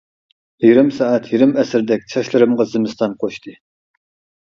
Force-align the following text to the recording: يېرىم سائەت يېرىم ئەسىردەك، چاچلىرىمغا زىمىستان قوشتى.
يېرىم 0.65 0.89
سائەت 0.95 1.29
يېرىم 1.35 1.53
ئەسىردەك، 1.65 2.09
چاچلىرىمغا 2.17 2.69
زىمىستان 2.75 3.19
قوشتى. 3.25 3.59